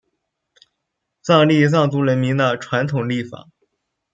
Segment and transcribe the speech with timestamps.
[1.21, 3.47] 藏历藏族人民的传统历法。